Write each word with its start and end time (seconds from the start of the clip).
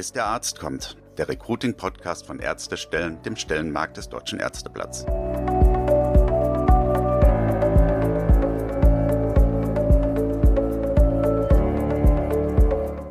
Bis 0.00 0.12
der 0.12 0.24
Arzt 0.24 0.58
kommt. 0.58 0.96
Der 1.18 1.28
Recruiting-Podcast 1.28 2.24
von 2.24 2.38
Ärztestellen, 2.38 3.20
dem 3.20 3.36
Stellenmarkt 3.36 3.98
des 3.98 4.08
Deutschen 4.08 4.40
Ärzteblatts. 4.40 5.04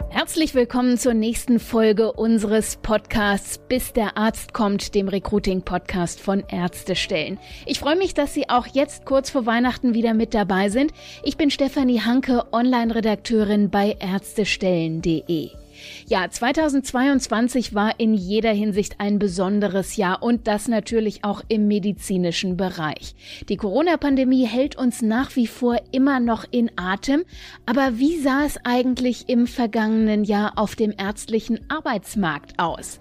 Herzlich 0.10 0.56
willkommen 0.56 0.98
zur 0.98 1.14
nächsten 1.14 1.60
Folge 1.60 2.12
unseres 2.12 2.78
Podcasts 2.78 3.60
Bis 3.60 3.94
der 3.94 4.18
Arzt 4.18 4.56
kommt, 4.56 4.96
dem 4.96 5.10
Recruiting-Podcast 5.10 6.20
von 6.20 6.44
Ärztestellen. 6.48 7.38
Ich 7.68 7.80
freue 7.80 7.98
mich, 7.98 8.16
dass 8.16 8.34
Sie 8.34 8.50
auch 8.50 8.66
jetzt 8.66 9.06
kurz 9.06 9.30
vor 9.30 9.46
Weihnachten 9.46 9.94
wieder 9.94 10.16
mit 10.16 10.34
dabei 10.34 10.70
sind. 10.70 10.92
Ich 11.22 11.38
bin 11.38 11.52
Stefanie 11.52 12.02
Hanke, 12.02 12.52
Online-Redakteurin 12.52 13.70
bei 13.70 13.96
ärztestellen.de. 14.00 15.59
Ja, 16.08 16.30
2022 16.30 17.76
war 17.76 18.00
in 18.00 18.14
jeder 18.14 18.52
Hinsicht 18.52 18.96
ein 19.00 19.20
besonderes 19.20 19.96
Jahr 19.96 20.24
und 20.24 20.48
das 20.48 20.68
natürlich 20.68 21.24
auch 21.24 21.44
im 21.48 21.68
medizinischen 21.68 22.58
Bereich. 22.58 23.16
Die 23.48 23.58
Corona-Pandemie 23.58 24.46
hält 24.46 24.76
uns 24.76 25.02
nach 25.02 25.36
wie 25.36 25.48
vor 25.48 25.78
immer 25.92 26.20
noch 26.20 26.46
in 26.52 26.72
Atem. 26.76 27.24
Aber 27.66 27.98
wie 28.00 28.20
sah 28.20 28.46
es 28.46 28.58
eigentlich 28.64 29.30
im 29.30 29.48
vergangenen 29.48 30.24
Jahr 30.24 30.58
auf 30.58 30.76
dem 30.76 30.94
ärztlichen 30.98 31.60
Arbeitsmarkt 31.70 32.60
aus? 32.60 33.00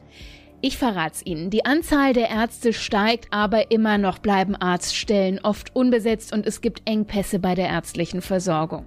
Ich 0.60 0.76
verrat's 0.76 1.22
Ihnen. 1.24 1.50
Die 1.50 1.64
Anzahl 1.64 2.12
der 2.12 2.30
Ärzte 2.30 2.72
steigt, 2.72 3.28
aber 3.30 3.70
immer 3.70 3.96
noch 3.96 4.18
bleiben 4.18 4.56
Arztstellen 4.56 5.38
oft 5.40 5.76
unbesetzt 5.76 6.32
und 6.32 6.46
es 6.46 6.60
gibt 6.60 6.82
Engpässe 6.84 7.38
bei 7.38 7.54
der 7.54 7.68
ärztlichen 7.68 8.22
Versorgung. 8.22 8.84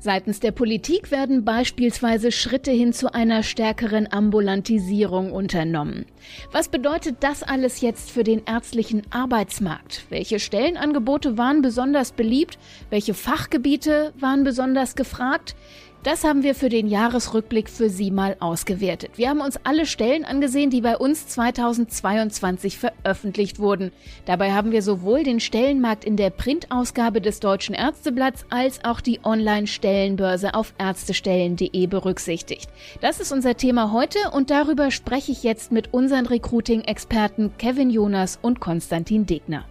Seitens 0.00 0.40
der 0.40 0.50
Politik 0.50 1.12
werden 1.12 1.44
beispielsweise 1.44 2.32
Schritte 2.32 2.72
hin 2.72 2.92
zu 2.92 3.14
einer 3.14 3.44
stärkeren 3.44 4.12
Ambulantisierung 4.12 5.30
unternommen. 5.30 6.06
Was 6.50 6.68
bedeutet 6.68 7.18
das 7.20 7.44
alles 7.44 7.82
jetzt 7.82 8.10
für 8.10 8.24
den 8.24 8.42
ärztlichen 8.44 9.02
Arbeitsmarkt? 9.10 10.06
Welche 10.08 10.40
Stellenangebote 10.40 11.38
waren 11.38 11.62
besonders 11.62 12.10
beliebt? 12.10 12.58
Welche 12.90 13.14
Fachgebiete 13.14 14.12
waren 14.18 14.42
besonders 14.42 14.96
gefragt? 14.96 15.54
Das 16.02 16.24
haben 16.24 16.42
wir 16.42 16.56
für 16.56 16.68
den 16.68 16.88
Jahresrückblick 16.88 17.70
für 17.70 17.88
Sie 17.88 18.10
mal 18.10 18.36
ausgewertet. 18.40 19.12
Wir 19.14 19.28
haben 19.28 19.40
uns 19.40 19.56
alle 19.62 19.86
Stellen 19.86 20.24
angesehen, 20.24 20.68
die 20.68 20.80
bei 20.80 20.96
uns 20.96 21.28
2022 21.28 22.76
veröffentlicht 22.76 23.60
wurden. 23.60 23.92
Dabei 24.24 24.52
haben 24.52 24.72
wir 24.72 24.82
sowohl 24.82 25.22
den 25.22 25.38
Stellenmarkt 25.38 26.04
in 26.04 26.16
der 26.16 26.30
Printausgabe 26.30 27.20
des 27.20 27.38
Deutschen 27.38 27.76
Ärzteblatts 27.76 28.46
als 28.50 28.84
auch 28.84 29.00
die 29.00 29.20
Online-Stellenbörse 29.22 30.54
auf 30.54 30.74
ärztestellen.de 30.76 31.86
berücksichtigt. 31.86 32.68
Das 33.00 33.20
ist 33.20 33.30
unser 33.30 33.56
Thema 33.56 33.92
heute 33.92 34.18
und 34.32 34.50
darüber 34.50 34.90
spreche 34.90 35.30
ich 35.30 35.44
jetzt 35.44 35.70
mit 35.70 35.94
unseren 35.94 36.26
Recruiting-Experten 36.26 37.52
Kevin 37.58 37.90
Jonas 37.90 38.40
und 38.42 38.58
Konstantin 38.58 39.24
Degner. 39.24 39.66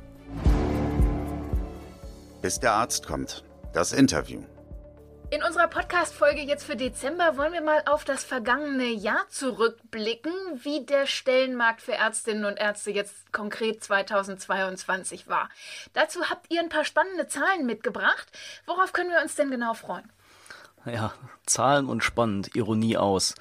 Bis 2.41 2.57
der 2.61 2.71
Arzt 2.71 3.05
kommt. 3.05 3.43
Das 3.73 3.91
Interview. 3.91 4.39
In 5.33 5.43
unserer 5.43 5.69
Podcast-Folge 5.69 6.41
jetzt 6.41 6.65
für 6.65 6.75
Dezember 6.75 7.37
wollen 7.37 7.53
wir 7.53 7.61
mal 7.61 7.81
auf 7.85 8.03
das 8.03 8.21
vergangene 8.21 8.89
Jahr 8.89 9.29
zurückblicken, 9.29 10.33
wie 10.61 10.85
der 10.85 11.07
Stellenmarkt 11.07 11.81
für 11.81 11.93
Ärztinnen 11.93 12.43
und 12.43 12.57
Ärzte 12.57 12.91
jetzt 12.91 13.31
konkret 13.31 13.81
2022 13.81 15.29
war. 15.29 15.47
Dazu 15.93 16.29
habt 16.29 16.51
ihr 16.51 16.59
ein 16.59 16.67
paar 16.67 16.83
spannende 16.83 17.29
Zahlen 17.29 17.65
mitgebracht. 17.65 18.27
Worauf 18.65 18.91
können 18.91 19.09
wir 19.09 19.21
uns 19.21 19.35
denn 19.35 19.49
genau 19.49 19.73
freuen? 19.73 20.11
Ja, 20.83 21.13
Zahlen 21.45 21.87
und 21.87 22.03
spannend, 22.03 22.53
Ironie 22.53 22.97
aus. 22.97 23.35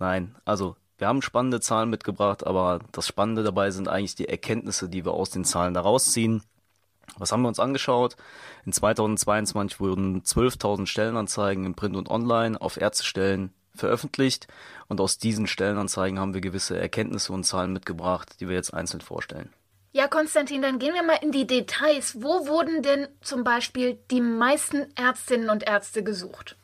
Nein, 0.00 0.34
also 0.44 0.74
wir 0.96 1.06
haben 1.06 1.22
spannende 1.22 1.60
Zahlen 1.60 1.88
mitgebracht, 1.88 2.44
aber 2.44 2.80
das 2.90 3.06
Spannende 3.06 3.44
dabei 3.44 3.70
sind 3.70 3.86
eigentlich 3.86 4.16
die 4.16 4.28
Erkenntnisse, 4.28 4.88
die 4.88 5.04
wir 5.04 5.12
aus 5.12 5.30
den 5.30 5.44
Zahlen 5.44 5.74
daraus 5.74 6.10
ziehen. 6.10 6.42
Was 7.16 7.32
haben 7.32 7.42
wir 7.42 7.48
uns 7.48 7.60
angeschaut? 7.60 8.16
In 8.66 8.72
2022 8.72 9.80
wurden 9.80 10.22
12.000 10.22 10.86
Stellenanzeigen 10.86 11.64
im 11.64 11.74
Print 11.74 11.96
und 11.96 12.10
Online 12.10 12.60
auf 12.60 12.80
Ärztestellen 12.80 13.52
veröffentlicht 13.74 14.48
und 14.88 15.00
aus 15.00 15.18
diesen 15.18 15.46
Stellenanzeigen 15.46 16.18
haben 16.18 16.34
wir 16.34 16.40
gewisse 16.40 16.78
Erkenntnisse 16.78 17.32
und 17.32 17.44
Zahlen 17.44 17.72
mitgebracht, 17.72 18.40
die 18.40 18.48
wir 18.48 18.56
jetzt 18.56 18.74
einzeln 18.74 19.00
vorstellen. 19.00 19.52
Ja, 19.92 20.06
Konstantin, 20.06 20.60
dann 20.60 20.78
gehen 20.78 20.94
wir 20.94 21.02
mal 21.02 21.18
in 21.22 21.32
die 21.32 21.46
Details. 21.46 22.22
Wo 22.22 22.46
wurden 22.46 22.82
denn 22.82 23.08
zum 23.22 23.42
Beispiel 23.42 23.98
die 24.10 24.20
meisten 24.20 24.86
Ärztinnen 24.96 25.48
und 25.48 25.66
Ärzte 25.66 26.02
gesucht? 26.04 26.57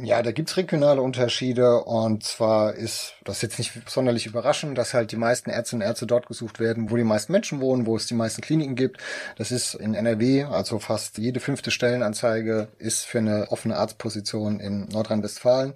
Ja, 0.00 0.22
da 0.22 0.30
gibt's 0.30 0.56
regionale 0.56 1.02
Unterschiede 1.02 1.82
und 1.82 2.22
zwar 2.22 2.74
ist 2.74 3.14
das 3.24 3.42
jetzt 3.42 3.58
nicht 3.58 3.72
sonderlich 3.90 4.26
überraschend, 4.26 4.78
dass 4.78 4.94
halt 4.94 5.10
die 5.10 5.16
meisten 5.16 5.50
Ärztinnen 5.50 5.82
und 5.82 5.88
Ärzte 5.88 6.06
dort 6.06 6.28
gesucht 6.28 6.60
werden, 6.60 6.92
wo 6.92 6.96
die 6.96 7.02
meisten 7.02 7.32
Menschen 7.32 7.60
wohnen, 7.60 7.84
wo 7.84 7.96
es 7.96 8.06
die 8.06 8.14
meisten 8.14 8.40
Kliniken 8.40 8.76
gibt. 8.76 9.00
Das 9.38 9.50
ist 9.50 9.74
in 9.74 9.94
NRW, 9.94 10.44
also 10.44 10.78
fast 10.78 11.18
jede 11.18 11.40
fünfte 11.40 11.72
Stellenanzeige 11.72 12.68
ist 12.78 13.06
für 13.06 13.18
eine 13.18 13.50
offene 13.50 13.76
Arztposition 13.76 14.60
in 14.60 14.86
Nordrhein-Westfalen, 14.86 15.74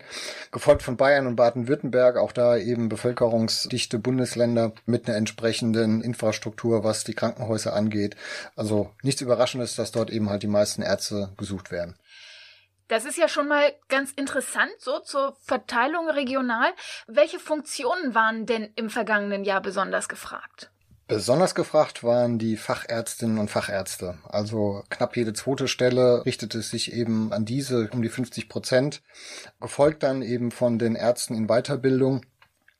gefolgt 0.53 0.85
von 0.85 0.97
Bayern 0.97 1.27
und 1.27 1.35
Baden-Württemberg, 1.35 2.17
auch 2.17 2.31
da 2.31 2.57
eben 2.57 2.89
bevölkerungsdichte 2.89 3.99
Bundesländer 3.99 4.73
mit 4.87 5.09
einer 5.09 5.17
entsprechenden 5.17 6.01
Infrastruktur, 6.01 6.85
was 6.85 7.03
die 7.03 7.15
Krankenhäuser 7.15 7.73
angeht. 7.73 8.15
Also 8.55 8.91
nichts 9.03 9.21
Überraschendes, 9.21 9.75
dass 9.75 9.91
dort 9.91 10.11
eben 10.11 10.31
halt 10.31 10.45
die 10.45 10.47
meisten 10.47 10.83
Ärzte 10.83 11.31
gesucht 11.37 11.73
werden. 11.73 11.97
Das 12.89 13.05
ist 13.05 13.17
ja 13.17 13.29
schon 13.29 13.49
mal 13.49 13.73
ganz 13.89 14.13
interessant, 14.13 14.73
so 14.79 14.99
zur 15.01 15.37
Verteilung 15.43 16.09
regional. 16.11 16.73
Welche 17.07 17.39
Funktionen 17.39 18.15
waren 18.15 18.47
denn 18.47 18.71
im 18.77 18.91
vergangenen 18.91 19.45
Jahr 19.45 19.63
besonders 19.63 20.09
gefragt? 20.09 20.71
Besonders 21.09 21.55
gefragt 21.55 22.05
waren 22.05 22.39
die 22.39 22.57
Fachärztinnen 22.57 23.39
und 23.39 23.51
Fachärzte. 23.51 24.17
Also 24.25 24.83
knapp 24.89 25.17
jede 25.17 25.35
zweite 25.35 25.69
Stelle 25.69 26.25
richtete 26.25 26.63
sich 26.63 26.93
eben 26.93 27.33
an 27.33 27.45
diese 27.45 27.91
um 27.93 28.03
die 28.03 28.09
50 28.09 28.49
Prozent. 28.49 29.03
Gefolgt 29.61 30.03
dann 30.05 30.23
eben 30.23 30.51
von 30.51 30.79
den 30.79 30.95
Ärzten 30.95 31.35
in 31.35 31.49
Weiterbildung 31.49 32.23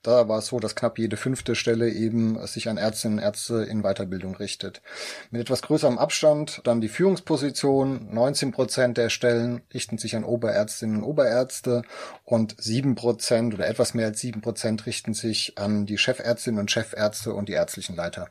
da 0.03 0.27
war 0.27 0.39
es 0.39 0.47
so, 0.47 0.59
dass 0.59 0.75
knapp 0.75 0.99
jede 0.99 1.17
fünfte 1.17 1.55
Stelle 1.55 1.89
eben 1.89 2.45
sich 2.45 2.69
an 2.69 2.77
Ärztinnen 2.77 3.17
und 3.19 3.23
Ärzte 3.23 3.63
in 3.63 3.81
Weiterbildung 3.81 4.35
richtet. 4.35 4.81
Mit 5.31 5.41
etwas 5.41 5.61
größerem 5.61 5.97
Abstand 5.97 6.61
dann 6.65 6.81
die 6.81 6.89
Führungsposition. 6.89 8.13
19 8.13 8.51
Prozent 8.51 8.97
der 8.97 9.09
Stellen 9.09 9.61
richten 9.73 9.97
sich 9.97 10.15
an 10.15 10.25
Oberärztinnen 10.25 10.97
und 10.97 11.03
Oberärzte 11.03 11.83
und 12.25 12.55
7 12.61 12.95
Prozent 12.95 13.53
oder 13.53 13.67
etwas 13.67 13.93
mehr 13.93 14.07
als 14.07 14.19
7 14.19 14.41
Prozent 14.41 14.85
richten 14.85 15.13
sich 15.13 15.57
an 15.57 15.85
die 15.85 15.97
Chefärztinnen 15.97 16.59
und 16.59 16.69
Chefärzte 16.69 17.33
und 17.33 17.47
die 17.47 17.53
ärztlichen 17.53 17.95
Leiter. 17.95 18.29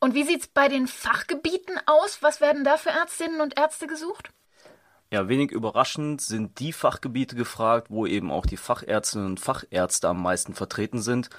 Und 0.00 0.14
wie 0.14 0.24
sieht's 0.24 0.48
bei 0.48 0.68
den 0.68 0.88
Fachgebieten 0.88 1.80
aus? 1.86 2.18
Was 2.20 2.40
werden 2.40 2.64
da 2.64 2.76
für 2.76 2.90
Ärztinnen 2.90 3.40
und 3.40 3.56
Ärzte 3.56 3.86
gesucht? 3.86 4.30
Ja, 5.14 5.28
wenig 5.28 5.52
überraschend 5.52 6.20
sind 6.20 6.58
die 6.58 6.72
Fachgebiete 6.72 7.36
gefragt, 7.36 7.86
wo 7.88 8.04
eben 8.04 8.32
auch 8.32 8.46
die 8.46 8.56
Fachärztinnen 8.56 9.28
und 9.28 9.38
Fachärzte 9.38 10.08
am 10.08 10.20
meisten 10.20 10.54
vertreten 10.54 11.00
sind, 11.00 11.30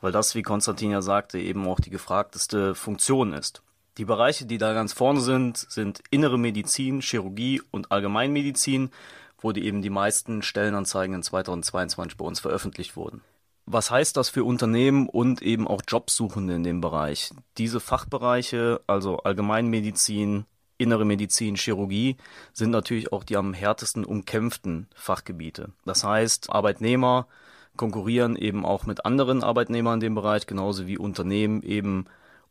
weil 0.00 0.12
das, 0.12 0.36
wie 0.36 0.42
Konstantin 0.42 0.92
ja 0.92 1.02
sagte, 1.02 1.40
eben 1.40 1.66
auch 1.66 1.80
die 1.80 1.90
gefragteste 1.90 2.76
Funktion 2.76 3.32
ist. 3.32 3.60
Die 3.98 4.04
Bereiche, 4.04 4.46
die 4.46 4.56
da 4.56 4.72
ganz 4.72 4.92
vorne 4.92 5.20
sind, 5.20 5.56
sind 5.56 6.00
innere 6.12 6.38
Medizin, 6.38 7.00
Chirurgie 7.00 7.60
und 7.72 7.90
Allgemeinmedizin, 7.90 8.92
wo 9.40 9.50
die 9.50 9.64
eben 9.64 9.82
die 9.82 9.90
meisten 9.90 10.42
Stellenanzeigen 10.42 11.16
in 11.16 11.24
2022 11.24 12.16
bei 12.16 12.24
uns 12.24 12.38
veröffentlicht 12.38 12.94
wurden. 12.94 13.20
Was 13.66 13.90
heißt 13.90 14.16
das 14.16 14.28
für 14.28 14.44
Unternehmen 14.44 15.08
und 15.08 15.42
eben 15.42 15.66
auch 15.66 15.82
Jobsuchende 15.88 16.54
in 16.54 16.62
dem 16.62 16.80
Bereich? 16.80 17.30
Diese 17.58 17.80
Fachbereiche, 17.80 18.80
also 18.86 19.16
Allgemeinmedizin, 19.16 20.46
Innere 20.76 21.04
Medizin, 21.04 21.56
Chirurgie 21.56 22.16
sind 22.52 22.70
natürlich 22.70 23.12
auch 23.12 23.24
die 23.24 23.36
am 23.36 23.54
härtesten 23.54 24.04
umkämpften 24.04 24.88
Fachgebiete. 24.94 25.70
Das 25.84 26.04
heißt, 26.04 26.50
Arbeitnehmer 26.50 27.28
konkurrieren 27.76 28.36
eben 28.36 28.64
auch 28.64 28.86
mit 28.86 29.04
anderen 29.04 29.42
Arbeitnehmern 29.42 29.94
in 29.94 30.00
dem 30.00 30.14
Bereich, 30.14 30.46
genauso 30.46 30.86
wie 30.86 30.98
Unternehmen 30.98 31.62
eben 31.62 32.06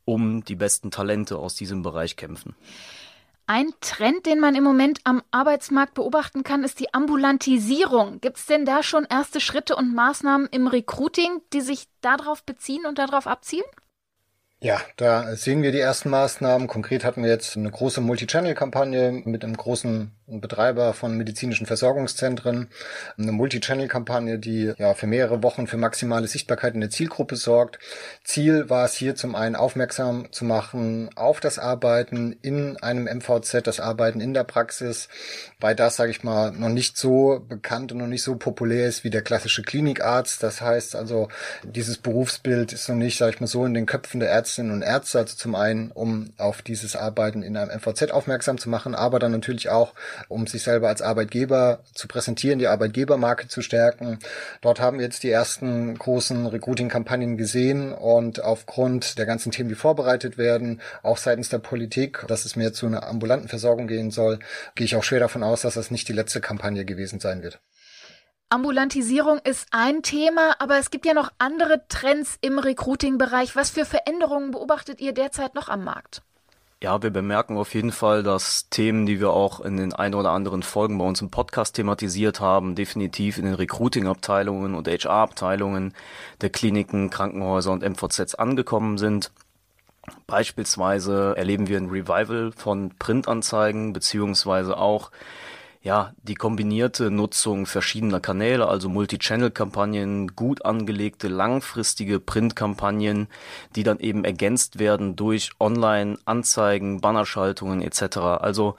um 0.06 0.44
die 0.44 0.56
besten 0.56 0.92
Talente 0.92 1.38
aus 1.38 1.56
diesem 1.56 1.82
Bereich 1.82 2.16
kämpfen. 2.16 2.56
Ein 3.46 3.74
Trend, 3.82 4.26
den 4.26 4.40
man 4.40 4.56
im 4.56 4.64
Moment 4.64 5.02
am 5.04 5.22
Arbeitsmarkt 5.32 5.96
beobachten 5.96 6.44
kann, 6.44 6.64
ist 6.64 6.80
die 6.80 6.94
Ambulantisierung. 6.94 8.22
Gibt 8.22 8.38
es 8.38 8.46
denn 8.46 8.66
da 8.66 8.84
schon 8.84 9.06
erste 9.10 9.42
Schritte 9.42 9.76
und 9.76 9.94
Maßnahmen 9.94 10.48
im 10.52 10.68
Recruiting, 10.68 11.42
die 11.52 11.60
sich 11.60 11.88
darauf 12.00 12.44
beziehen 12.46 12.86
und 12.86 13.00
darauf 13.00 13.28
abzielen? 13.28 13.66
Ja, 14.64 14.80
da 14.96 15.36
sehen 15.36 15.62
wir 15.62 15.74
die 15.74 15.82
ersten 15.82 16.10
Maßnahmen. 16.10 16.70
Konkret 16.70 17.04
hatten 17.04 17.22
wir 17.22 17.30
jetzt 17.30 17.58
eine 17.58 17.70
große 17.70 18.00
Multi-Channel-Kampagne 18.00 19.12
mit 19.26 19.44
einem 19.44 19.58
großen 19.58 20.12
Betreiber 20.26 20.94
von 20.94 21.18
medizinischen 21.18 21.66
Versorgungszentren. 21.66 22.70
Eine 23.18 23.34
Multi-Channel-Kampagne, 23.34 24.40
die 24.40 24.74
ja 24.78 24.94
für 24.94 25.06
mehrere 25.06 25.44
Wochen 25.44 25.68
für 25.68 25.76
maximale 25.76 26.28
Sichtbarkeit 26.28 26.76
in 26.76 26.80
der 26.80 26.90
Zielgruppe 26.90 27.36
sorgt. 27.36 27.78
Ziel 28.24 28.70
war 28.70 28.86
es 28.86 28.94
hier 28.94 29.16
zum 29.16 29.36
einen 29.36 29.58
aufmerksam 29.58 30.32
zu 30.32 30.46
machen 30.46 31.10
auf 31.16 31.42
das 31.42 31.60
Arbeiten 31.60 32.38
in 32.42 32.78
einem 32.78 33.04
MVZ, 33.04 33.68
das 33.68 33.82
Arbeiten 33.82 34.22
in 34.22 34.34
der 34.34 34.46
Praxis, 34.46 35.10
weil 35.60 35.76
das, 35.76 35.98
sage 35.98 36.12
ich 36.12 36.24
mal, 36.24 36.54
noch 36.54 36.70
nicht 36.70 36.96
so 36.96 37.44
bekannt 37.50 37.92
und 37.92 37.98
noch 37.98 38.08
nicht 38.08 38.24
so 38.24 38.38
populär 38.38 38.88
ist 38.88 39.04
wie 39.04 39.10
der 39.10 39.24
klassische 39.24 39.62
Klinikarzt. 39.62 40.42
Das 40.42 40.62
heißt 40.62 40.96
also, 40.96 41.28
dieses 41.66 41.98
Berufsbild 41.98 42.72
ist 42.72 42.88
noch 42.88 42.96
nicht, 42.96 43.18
sage 43.18 43.34
ich 43.34 43.42
mal, 43.42 43.48
so 43.48 43.66
in 43.66 43.74
den 43.74 43.86
Köpfen 43.86 44.22
der 44.22 44.30
Ärzte 44.30 44.53
Ärztinnen 44.54 44.72
und 44.72 44.84
Ärzte, 44.84 45.18
also 45.18 45.36
zum 45.36 45.56
einen, 45.56 45.90
um 45.90 46.32
auf 46.38 46.62
dieses 46.62 46.96
Arbeiten 46.96 47.42
in 47.42 47.58
einem 47.58 47.72
MVZ 47.76 48.12
aufmerksam 48.12 48.60
zu 48.60 48.70
machen, 48.70 48.94
aber 48.94 49.18
dann 49.18 49.32
natürlich 49.32 49.70
auch, 49.70 49.96
um 50.28 50.46
sich 50.46 50.62
selber 50.62 50.90
als 50.90 51.02
Arbeitgeber 51.02 51.80
zu 51.96 52.08
präsentieren, 52.08 52.60
die 52.60 52.68
Arbeitgebermarke 52.68 53.48
zu 53.48 53.64
stärken. 53.64 54.20
Dort 54.62 54.80
haben 54.80 55.00
wir 55.00 55.06
jetzt 55.06 55.24
die 55.24 55.32
ersten 55.32 55.98
großen 55.98 56.46
Recruiting-Kampagnen 56.46 57.36
gesehen 57.36 57.94
und 57.94 58.44
aufgrund 58.44 59.18
der 59.18 59.26
ganzen 59.26 59.52
Themen, 59.52 59.70
die 59.70 59.76
vorbereitet 59.76 60.38
werden, 60.38 60.82
auch 61.02 61.18
seitens 61.18 61.50
der 61.50 61.58
Politik, 61.58 62.24
dass 62.28 62.46
es 62.46 62.56
mehr 62.56 62.74
zu 62.74 62.86
einer 62.86 63.08
ambulanten 63.08 63.48
Versorgung 63.48 63.88
gehen 63.88 64.12
soll, 64.12 64.38
gehe 64.76 64.86
ich 64.86 64.96
auch 64.96 65.04
schwer 65.04 65.20
davon 65.20 65.42
aus, 65.42 65.62
dass 65.62 65.74
das 65.74 65.90
nicht 65.90 66.08
die 66.08 66.14
letzte 66.14 66.42
Kampagne 66.42 66.86
gewesen 66.86 67.20
sein 67.20 67.42
wird. 67.42 67.60
Ambulantisierung 68.50 69.40
ist 69.40 69.68
ein 69.72 70.04
Thema, 70.04 70.56
aber 70.60 70.78
es 70.78 70.92
gibt 70.92 71.06
ja 71.06 71.14
noch 71.14 71.32
andere 71.40 71.88
Trends 71.88 72.38
im 72.42 72.60
Recruiting-Bereich. 72.60 73.56
Was 73.56 73.72
für 73.72 73.86
Veränderungen 73.86 74.52
beobachtet 74.52 75.02
ihr 75.02 75.14
derzeit 75.14 75.56
noch 75.56 75.70
am 75.70 75.84
Markt? 75.84 76.22
Ja, 76.84 77.02
wir 77.02 77.12
bemerken 77.12 77.56
auf 77.56 77.74
jeden 77.74 77.94
Fall, 77.94 78.24
dass 78.24 78.70
Themen, 78.70 79.06
die 79.06 79.22
wir 79.22 79.30
auch 79.30 79.62
in 79.62 79.78
den 79.78 79.94
ein 79.94 80.14
oder 80.14 80.32
anderen 80.32 80.64
Folgen 80.64 80.98
bei 80.98 81.06
uns 81.06 81.22
im 81.22 81.32
Podcast 81.32 81.78
thematisiert 81.78 82.42
haben, 82.42 82.76
definitiv 82.76 83.38
in 83.38 83.46
den 83.46 83.54
Recruiting-Abteilungen 83.54 84.76
und 84.76 84.90
HR-Abteilungen 84.90 85.94
der 86.42 86.50
Kliniken, 86.50 87.10
Krankenhäuser 87.10 87.72
und 87.72 87.84
MVZs 87.84 88.36
angekommen 88.36 88.98
sind. 88.98 89.32
Beispielsweise 90.28 91.34
erleben 91.38 91.70
wir 91.70 91.78
ein 91.78 91.90
Revival 91.90 92.52
von 92.52 92.92
Printanzeigen 93.00 93.94
beziehungsweise 93.94 94.78
auch 94.78 95.12
ja, 95.84 96.14
die 96.24 96.36
kombinierte 96.36 97.12
Nutzung 97.12 97.66
verschiedener 97.66 98.22
Kanäle, 98.22 98.70
also 98.70 98.88
Multi-Channel-Kampagnen, 98.88 100.34
gut 100.34 100.64
angelegte, 100.64 101.28
langfristige 101.28 102.22
Print-Kampagnen, 102.22 103.28
die 103.76 103.84
dann 103.84 104.00
eben 104.00 104.24
ergänzt 104.24 104.80
werden 104.80 105.18
durch 105.18 105.52
Online-Anzeigen, 105.60 107.02
Bannerschaltungen 107.02 107.82
etc. 107.82 108.18
Also 108.18 108.78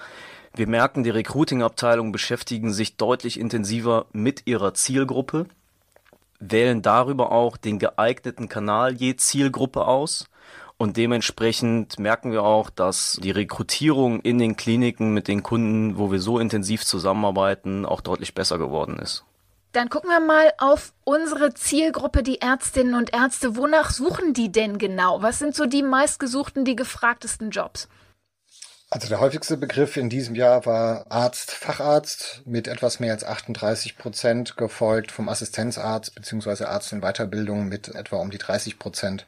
wir 0.55 0.67
merken, 0.67 1.05
die 1.05 1.11
Recruiting-Abteilungen 1.11 2.11
beschäftigen 2.11 2.73
sich 2.73 2.97
deutlich 2.97 3.39
intensiver 3.39 4.07
mit 4.13 4.47
ihrer 4.47 4.73
Zielgruppe, 4.73 5.45
wählen 6.41 6.81
darüber 6.81 7.33
auch 7.33 7.59
den 7.59 7.79
geeigneten 7.79 8.49
Kanal 8.49 8.95
je 8.95 9.15
Zielgruppe 9.17 9.87
aus 9.87 10.25
und 10.85 10.99
dementsprechend 10.99 11.99
merken 11.99 12.31
wir 12.31 12.43
auch, 12.43 12.69
dass 12.69 13.19
die 13.23 13.31
Rekrutierung 13.31 14.21
in 14.21 14.39
den 14.39 14.55
Kliniken 14.55 15.15
mit 15.15 15.29
den 15.29 15.43
Kunden, 15.43 15.97
wo 15.97 16.13
wir 16.13 16.21
so 16.21 16.39
intensiv 16.39 16.85
zusammenarbeiten, 16.85 17.87
auch 17.87 18.03
deutlich 18.03 18.35
besser 18.35 18.59
geworden 18.59 18.99
ist. 18.99 19.25
Dann 19.73 19.89
gucken 19.89 20.11
wir 20.11 20.21
mal 20.21 20.53
auf 20.59 20.93
unsere 21.05 21.55
Zielgruppe, 21.55 22.23
die 22.23 22.43
Ärztinnen 22.43 22.95
und 22.95 23.15
Ärzte. 23.15 23.57
Wonach 23.57 23.93
suchen 23.93 24.35
die 24.35 24.53
denn 24.53 24.77
genau? 24.77 25.23
Was 25.23 25.39
sind 25.39 25.57
so 25.57 25.65
die 25.65 25.83
meistgesuchten, 25.83 26.67
die 26.67 26.77
gefragtesten 26.77 27.49
Jobs? 27.49 27.89
Also 28.95 29.09
der 29.09 29.19
häufigste 29.19 29.57
Begriff 29.57 29.97
in 29.97 30.09
diesem 30.09 30.37
Jahr 30.37 30.67
war 30.67 31.11
Arzt, 31.11 31.51
Facharzt 31.51 32.43
mit 32.45 32.69
etwas 32.69 33.01
mehr 33.01 33.13
als 33.13 33.25
38 33.25 33.99
Prozent, 33.99 34.57
gefolgt 34.57 35.11
vom 35.11 35.29
Assistenzarzt 35.29 36.15
bzw. 36.15 36.67
Arzt 36.67 36.93
in 36.93 37.01
Weiterbildung 37.01 37.67
mit 37.67 37.89
etwa 37.89 38.19
um 38.19 38.31
die 38.31 38.39
30 38.39 38.79
Prozent. 38.79 39.27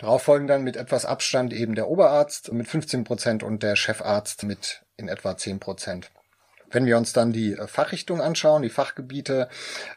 Darauf 0.00 0.24
folgen 0.24 0.46
dann 0.46 0.64
mit 0.64 0.76
etwas 0.76 1.06
Abstand 1.06 1.54
eben 1.54 1.74
der 1.74 1.88
Oberarzt 1.88 2.52
mit 2.52 2.68
15 2.68 3.04
Prozent 3.04 3.42
und 3.42 3.62
der 3.62 3.74
Chefarzt 3.74 4.42
mit 4.42 4.82
in 4.98 5.08
etwa 5.08 5.34
10 5.34 5.60
Prozent. 5.60 6.10
Wenn 6.70 6.84
wir 6.84 6.98
uns 6.98 7.14
dann 7.14 7.32
die 7.32 7.56
Fachrichtungen 7.68 8.20
anschauen, 8.20 8.60
die 8.60 8.68
Fachgebiete, 8.68 9.48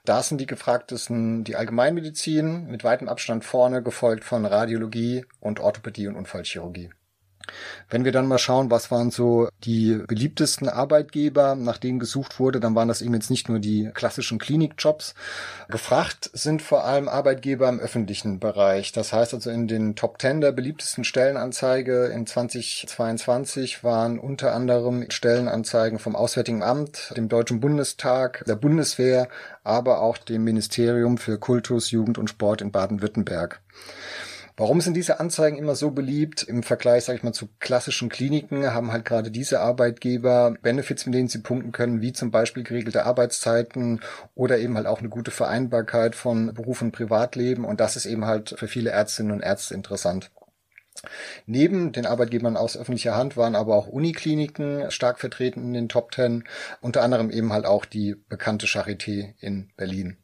da 0.05 0.23
sind 0.23 0.37
die 0.37 0.47
gefragtesten 0.47 1.43
die 1.43 1.57
Allgemeinmedizin 1.57 2.67
mit 2.67 2.85
weitem 2.85 3.09
Abstand 3.09 3.43
vorne, 3.43 3.83
gefolgt 3.83 4.23
von 4.23 4.45
Radiologie 4.45 5.25
und 5.41 5.59
Orthopädie 5.59 6.07
und 6.07 6.15
Unfallchirurgie. 6.15 6.89
Wenn 7.89 8.05
wir 8.05 8.11
dann 8.11 8.27
mal 8.27 8.37
schauen, 8.37 8.71
was 8.71 8.91
waren 8.91 9.11
so 9.11 9.49
die 9.63 10.01
beliebtesten 10.07 10.69
Arbeitgeber, 10.69 11.55
nach 11.55 11.77
denen 11.77 11.99
gesucht 11.99 12.39
wurde, 12.39 12.59
dann 12.59 12.75
waren 12.75 12.87
das 12.87 13.01
eben 13.01 13.13
jetzt 13.13 13.29
nicht 13.29 13.49
nur 13.49 13.59
die 13.59 13.89
klassischen 13.93 14.39
Klinikjobs. 14.39 15.13
Gefragt 15.69 16.29
sind 16.33 16.61
vor 16.61 16.85
allem 16.85 17.07
Arbeitgeber 17.07 17.69
im 17.69 17.79
öffentlichen 17.79 18.39
Bereich. 18.39 18.91
Das 18.91 19.13
heißt 19.13 19.33
also 19.33 19.49
in 19.49 19.67
den 19.67 19.95
Top 19.95 20.19
10 20.19 20.41
der 20.41 20.51
beliebtesten 20.51 21.03
Stellenanzeige 21.03 22.05
in 22.05 22.25
2022 22.25 23.83
waren 23.83 24.19
unter 24.19 24.53
anderem 24.53 25.05
Stellenanzeigen 25.09 25.99
vom 25.99 26.15
Auswärtigen 26.15 26.63
Amt, 26.63 27.13
dem 27.15 27.29
Deutschen 27.29 27.59
Bundestag, 27.59 28.43
der 28.47 28.55
Bundeswehr, 28.55 29.27
aber 29.63 30.01
auch 30.01 30.17
dem 30.17 30.43
Ministerium 30.43 31.17
für 31.17 31.37
Kultus, 31.37 31.91
Jugend 31.91 32.17
und 32.17 32.29
Sport 32.29 32.61
in 32.61 32.71
Baden-Württemberg. 32.71 33.61
Warum 34.55 34.81
sind 34.81 34.95
diese 34.95 35.19
Anzeigen 35.19 35.57
immer 35.57 35.75
so 35.75 35.89
beliebt? 35.89 36.43
Im 36.43 36.61
Vergleich, 36.61 37.05
sage 37.05 37.17
ich 37.17 37.23
mal, 37.23 37.33
zu 37.33 37.49
klassischen 37.59 38.09
Kliniken 38.09 38.71
haben 38.71 38.91
halt 38.91 39.03
gerade 39.03 39.31
diese 39.31 39.61
Arbeitgeber 39.61 40.55
Benefits, 40.61 41.07
mit 41.07 41.15
denen 41.15 41.27
sie 41.27 41.39
punkten 41.39 41.71
können, 41.71 42.01
wie 42.01 42.13
zum 42.13 42.29
Beispiel 42.29 42.63
geregelte 42.63 43.05
Arbeitszeiten 43.05 44.01
oder 44.35 44.59
eben 44.59 44.77
halt 44.77 44.85
auch 44.85 44.99
eine 44.99 45.09
gute 45.09 45.31
Vereinbarkeit 45.31 46.15
von 46.15 46.53
Beruf 46.53 46.83
und 46.83 46.91
Privatleben. 46.91 47.65
Und 47.65 47.79
das 47.79 47.95
ist 47.95 48.05
eben 48.05 48.25
halt 48.25 48.53
für 48.57 48.67
viele 48.67 48.91
Ärztinnen 48.91 49.31
und 49.31 49.41
Ärzte 49.41 49.73
interessant. 49.73 50.29
Neben 51.47 51.91
den 51.91 52.05
Arbeitgebern 52.05 52.55
aus 52.55 52.77
öffentlicher 52.77 53.15
Hand 53.15 53.35
waren 53.35 53.55
aber 53.55 53.75
auch 53.75 53.87
Unikliniken 53.87 54.91
stark 54.91 55.19
vertreten 55.19 55.63
in 55.63 55.73
den 55.73 55.89
Top 55.89 56.11
Ten, 56.11 56.43
unter 56.79 57.01
anderem 57.01 57.31
eben 57.31 57.51
halt 57.51 57.65
auch 57.65 57.85
die 57.85 58.15
bekannte 58.29 58.67
Charité 58.67 59.33
in 59.39 59.71
Berlin. 59.75 60.22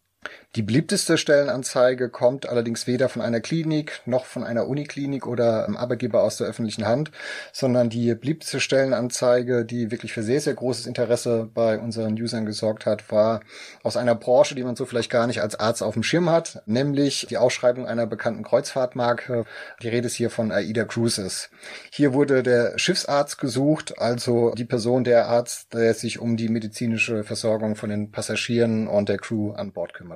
Die 0.55 0.63
beliebteste 0.63 1.17
Stellenanzeige 1.17 2.09
kommt 2.09 2.49
allerdings 2.49 2.87
weder 2.87 3.07
von 3.07 3.21
einer 3.21 3.39
Klinik 3.39 4.01
noch 4.05 4.25
von 4.25 4.43
einer 4.43 4.67
Uniklinik 4.67 5.27
oder 5.27 5.65
einem 5.65 5.77
Arbeitgeber 5.77 6.23
aus 6.23 6.37
der 6.37 6.47
öffentlichen 6.47 6.87
Hand, 6.87 7.11
sondern 7.53 7.89
die 7.89 8.13
beliebteste 8.15 8.59
Stellenanzeige, 8.59 9.63
die 9.63 9.91
wirklich 9.91 10.11
für 10.11 10.23
sehr, 10.23 10.41
sehr 10.41 10.55
großes 10.55 10.87
Interesse 10.87 11.47
bei 11.53 11.77
unseren 11.77 12.19
Usern 12.19 12.47
gesorgt 12.47 12.87
hat, 12.87 13.11
war 13.11 13.41
aus 13.83 13.95
einer 13.95 14.15
Branche, 14.15 14.55
die 14.55 14.63
man 14.63 14.75
so 14.75 14.85
vielleicht 14.85 15.11
gar 15.11 15.27
nicht 15.27 15.41
als 15.41 15.55
Arzt 15.55 15.83
auf 15.83 15.93
dem 15.93 16.01
Schirm 16.01 16.31
hat, 16.31 16.63
nämlich 16.65 17.27
die 17.29 17.37
Ausschreibung 17.37 17.85
einer 17.85 18.07
bekannten 18.07 18.43
Kreuzfahrtmarke. 18.43 19.45
Die 19.83 19.87
Rede 19.87 20.07
ist 20.07 20.15
hier 20.15 20.31
von 20.31 20.51
AIDA 20.51 20.85
Cruises. 20.85 21.51
Hier 21.91 22.13
wurde 22.13 22.41
der 22.41 22.77
Schiffsarzt 22.77 23.37
gesucht, 23.37 23.99
also 23.99 24.51
die 24.57 24.65
Person, 24.65 25.03
der 25.03 25.27
Arzt, 25.27 25.73
der 25.75 25.93
sich 25.93 26.19
um 26.19 26.37
die 26.37 26.49
medizinische 26.49 27.23
Versorgung 27.23 27.75
von 27.75 27.91
den 27.91 28.11
Passagieren 28.11 28.87
und 28.87 29.09
der 29.09 29.19
Crew 29.19 29.51
an 29.51 29.71
Bord 29.71 29.93
kümmert. 29.93 30.08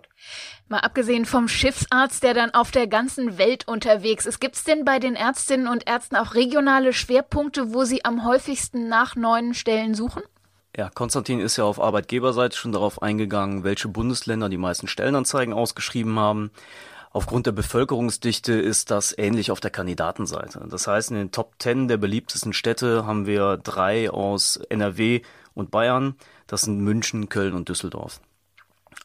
Mal 0.67 0.79
abgesehen 0.79 1.25
vom 1.25 1.47
Schiffsarzt, 1.47 2.23
der 2.23 2.33
dann 2.33 2.53
auf 2.53 2.71
der 2.71 2.87
ganzen 2.87 3.37
Welt 3.37 3.67
unterwegs 3.67 4.25
ist, 4.25 4.39
gibt 4.39 4.55
es 4.55 4.63
denn 4.63 4.85
bei 4.85 4.99
den 4.99 5.15
Ärztinnen 5.15 5.67
und 5.67 5.87
Ärzten 5.87 6.15
auch 6.15 6.33
regionale 6.33 6.93
Schwerpunkte, 6.93 7.73
wo 7.73 7.83
sie 7.83 8.05
am 8.05 8.25
häufigsten 8.25 8.87
nach 8.87 9.15
neuen 9.15 9.53
Stellen 9.53 9.93
suchen? 9.93 10.23
Ja, 10.75 10.89
Konstantin 10.89 11.39
ist 11.39 11.57
ja 11.57 11.65
auf 11.65 11.79
Arbeitgeberseite 11.79 12.57
schon 12.57 12.71
darauf 12.71 13.01
eingegangen, 13.01 13.63
welche 13.63 13.87
Bundesländer 13.87 14.49
die 14.49 14.57
meisten 14.57 14.87
Stellenanzeigen 14.87 15.53
ausgeschrieben 15.53 16.17
haben. 16.17 16.51
Aufgrund 17.11 17.45
der 17.45 17.51
Bevölkerungsdichte 17.51 18.53
ist 18.53 18.89
das 18.89 19.15
ähnlich 19.15 19.51
auf 19.51 19.59
der 19.59 19.69
Kandidatenseite. 19.69 20.65
Das 20.67 20.87
heißt, 20.87 21.11
in 21.11 21.17
den 21.17 21.31
Top 21.31 21.53
10 21.59 21.87
der 21.87 21.97
beliebtesten 21.97 22.53
Städte 22.53 23.05
haben 23.05 23.27
wir 23.27 23.57
drei 23.57 24.09
aus 24.09 24.57
NRW 24.69 25.21
und 25.53 25.69
Bayern. 25.69 26.15
Das 26.47 26.63
sind 26.63 26.79
München, 26.79 27.29
Köln 27.29 27.53
und 27.53 27.69
Düsseldorf. 27.69 28.19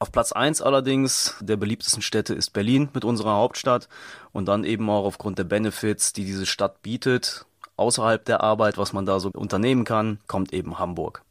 Auf 0.00 0.12
Platz 0.12 0.30
eins 0.30 0.62
allerdings 0.62 1.34
der 1.40 1.56
beliebtesten 1.56 2.02
Städte 2.02 2.32
ist 2.32 2.50
Berlin 2.50 2.88
mit 2.94 3.04
unserer 3.04 3.34
Hauptstadt 3.34 3.88
und 4.30 4.46
dann 4.46 4.62
eben 4.62 4.88
auch 4.90 5.04
aufgrund 5.04 5.38
der 5.38 5.44
Benefits, 5.44 6.12
die 6.12 6.24
diese 6.24 6.46
Stadt 6.46 6.82
bietet, 6.82 7.46
außerhalb 7.76 8.24
der 8.24 8.40
Arbeit, 8.40 8.78
was 8.78 8.92
man 8.92 9.06
da 9.06 9.18
so 9.18 9.30
unternehmen 9.30 9.84
kann, 9.84 10.20
kommt 10.28 10.52
eben 10.52 10.78
Hamburg. 10.78 11.22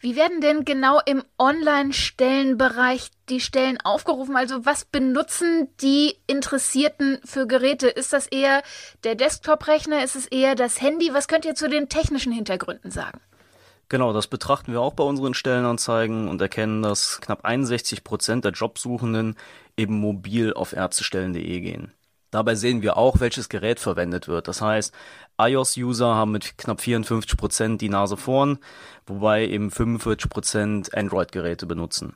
Wie 0.00 0.16
werden 0.16 0.40
denn 0.40 0.64
genau 0.64 0.98
im 1.04 1.22
Online-Stellenbereich 1.38 3.10
die 3.28 3.40
Stellen 3.40 3.78
aufgerufen? 3.82 4.34
Also 4.34 4.64
was 4.64 4.86
benutzen 4.86 5.68
die 5.82 6.16
Interessierten 6.26 7.18
für 7.22 7.46
Geräte? 7.46 7.86
Ist 7.88 8.14
das 8.14 8.26
eher 8.26 8.62
der 9.04 9.14
Desktop-Rechner? 9.14 10.02
Ist 10.02 10.16
es 10.16 10.26
eher 10.26 10.54
das 10.54 10.80
Handy? 10.80 11.12
Was 11.12 11.28
könnt 11.28 11.44
ihr 11.44 11.54
zu 11.54 11.68
den 11.68 11.90
technischen 11.90 12.32
Hintergründen 12.32 12.90
sagen? 12.90 13.20
Genau, 13.90 14.12
das 14.12 14.28
betrachten 14.28 14.70
wir 14.72 14.80
auch 14.80 14.94
bei 14.94 15.02
unseren 15.02 15.34
Stellenanzeigen 15.34 16.28
und 16.28 16.40
erkennen, 16.40 16.80
dass 16.80 17.20
knapp 17.20 17.44
61 17.44 18.04
Prozent 18.04 18.44
der 18.44 18.52
Jobsuchenden 18.52 19.34
eben 19.76 19.98
mobil 19.98 20.54
auf 20.54 20.72
ärztestellen.de 20.72 21.60
gehen. 21.60 21.92
Dabei 22.30 22.54
sehen 22.54 22.82
wir 22.82 22.96
auch, 22.96 23.18
welches 23.18 23.48
Gerät 23.48 23.80
verwendet 23.80 24.28
wird. 24.28 24.46
Das 24.46 24.62
heißt, 24.62 24.94
iOS-User 25.38 26.14
haben 26.14 26.30
mit 26.30 26.56
knapp 26.56 26.80
54 26.80 27.36
Prozent 27.36 27.80
die 27.80 27.88
Nase 27.88 28.16
vorn, 28.16 28.60
wobei 29.08 29.48
eben 29.48 29.72
45 29.72 30.30
Prozent 30.30 30.94
Android-Geräte 30.94 31.66
benutzen. 31.66 32.14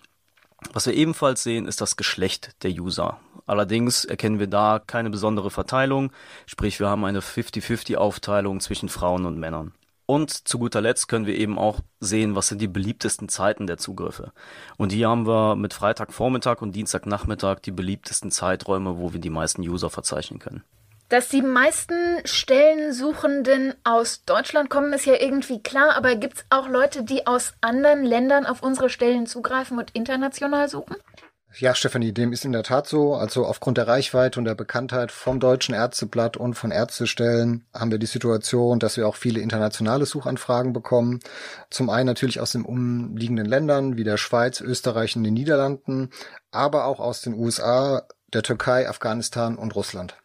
Was 0.73 0.87
wir 0.87 0.95
ebenfalls 0.95 1.43
sehen, 1.43 1.67
ist 1.67 1.81
das 1.81 1.97
Geschlecht 1.97 2.53
der 2.63 2.71
User. 2.71 3.19
Allerdings 3.47 4.05
erkennen 4.05 4.39
wir 4.39 4.47
da 4.47 4.81
keine 4.87 5.11
besondere 5.11 5.51
Verteilung, 5.51 6.13
sprich 6.47 6.79
wir 6.79 6.89
haben 6.89 7.05
eine 7.05 7.19
50-50 7.19 7.97
Aufteilung 7.97 8.61
zwischen 8.61 8.89
Frauen 8.89 9.27
und 9.27 9.41
Männern. 9.41 9.75
Und 10.07 10.47
zu 10.47 10.59
guter 10.59 10.81
Letzt 10.81 11.09
können 11.09 11.27
wir 11.27 11.37
eben 11.37 11.59
auch 11.59 11.81
sehen, 11.99 12.35
was 12.37 12.49
sind 12.49 12.61
die 12.61 12.69
beliebtesten 12.69 13.29
Zeiten 13.29 13.67
der 13.67 13.79
Zugriffe. 13.79 14.33
Und 14.77 14.93
hier 14.93 15.09
haben 15.09 15.27
wir 15.27 15.57
mit 15.57 15.73
Freitagvormittag 15.73 16.61
und 16.61 16.73
Dienstagnachmittag 16.73 17.61
die 17.61 17.71
beliebtesten 17.71 18.31
Zeiträume, 18.31 18.99
wo 18.99 19.13
wir 19.15 19.21
die 19.21 19.31
meisten 19.31 19.63
User 19.63 19.89
verzeichnen 19.89 20.39
können. 20.39 20.63
Dass 21.11 21.29
die 21.29 21.43
meisten 21.43 21.95
Stellensuchenden 22.25 23.75
aus 23.85 24.25
Deutschland 24.25 24.71
kommen, 24.71 24.93
ist 24.95 25.05
ja 25.05 25.21
irgendwie 25.21 25.63
klar, 25.63 25.97
aber 25.97 26.17
gibt 26.17 26.39
es 26.39 26.45
auch 26.51 26.67
Leute, 26.67 27.05
die 27.05 27.27
aus 27.27 27.53
anderen 27.61 28.05
Ländern 28.05 28.47
auf 28.47 28.63
unsere 28.63 28.89
Stellen 28.89 29.27
zugreifen 29.27 29.79
und 29.79 29.91
international 29.93 30.69
suchen? 30.69 30.97
Ja, 31.57 31.73
Stefanie, 31.77 32.13
dem 32.13 32.33
ist 32.33 32.45
in 32.45 32.51
der 32.51 32.65
Tat 32.65 32.89
so. 32.89 33.15
Also 33.15 33.47
aufgrund 33.47 33.79
der 33.79 33.87
Reichweite 33.87 34.41
und 34.41 34.45
der 34.45 34.57
Bekanntheit 34.57 35.13
vom 35.13 35.39
Deutschen 35.39 35.73
Ärzteblatt 35.73 36.37
und 36.37 36.55
von 36.55 36.73
Ärztestellen 36.73 37.65
haben 37.73 37.93
wir 37.93 37.99
die 37.99 38.07
Situation, 38.07 38.81
dass 38.81 38.97
wir 38.97 39.07
auch 39.07 39.15
viele 39.15 39.41
internationale 39.41 40.05
Suchanfragen 40.05 40.73
bekommen. 40.73 41.21
Zum 41.71 41.91
einen 41.91 42.07
natürlich 42.07 42.41
aus 42.41 42.53
den 42.53 42.65
umliegenden 42.65 43.47
Ländern 43.47 43.97
wie 43.97 44.05
der 44.05 44.17
Schweiz, 44.17 44.61
Österreich 44.61 45.15
und 45.15 45.23
den 45.23 45.35
Niederlanden, 45.35 46.11
aber 46.51 46.87
auch 46.87 46.99
aus 46.99 47.23
den 47.23 47.35
USA, 47.35 48.03
der 48.33 48.43
Türkei, 48.43 48.89
Afghanistan 48.89 49.57
und 49.57 49.77
Russland. 49.77 50.17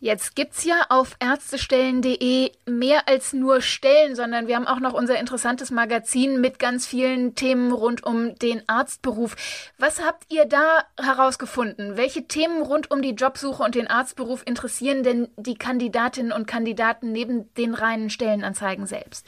Jetzt 0.00 0.36
gibt's 0.36 0.64
ja 0.64 0.86
auf 0.90 1.16
ärztestellen.de 1.18 2.52
mehr 2.66 3.08
als 3.08 3.32
nur 3.32 3.60
Stellen, 3.60 4.14
sondern 4.14 4.46
wir 4.46 4.54
haben 4.54 4.68
auch 4.68 4.78
noch 4.78 4.92
unser 4.92 5.18
interessantes 5.18 5.72
Magazin 5.72 6.40
mit 6.40 6.60
ganz 6.60 6.86
vielen 6.86 7.34
Themen 7.34 7.72
rund 7.72 8.04
um 8.04 8.36
den 8.36 8.62
Arztberuf. 8.68 9.34
Was 9.76 10.00
habt 10.00 10.32
ihr 10.32 10.44
da 10.44 10.84
herausgefunden? 11.00 11.96
Welche 11.96 12.28
Themen 12.28 12.62
rund 12.62 12.92
um 12.92 13.02
die 13.02 13.14
Jobsuche 13.14 13.62
und 13.62 13.74
den 13.74 13.88
Arztberuf 13.88 14.42
interessieren 14.46 15.02
denn 15.02 15.28
die 15.36 15.56
Kandidatinnen 15.56 16.30
und 16.30 16.46
Kandidaten 16.46 17.10
neben 17.10 17.52
den 17.54 17.74
reinen 17.74 18.08
Stellenanzeigen 18.08 18.86
selbst? 18.86 19.26